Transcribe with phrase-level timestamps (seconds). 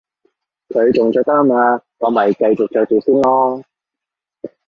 [0.69, 3.63] 佢仲着得吖嘛，我咪繼續着住先囉